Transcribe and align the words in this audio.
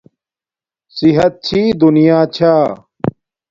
صحت 0.95 1.33
چھی 1.45 1.61
دونیا 1.79 2.19
چھا 2.35 2.55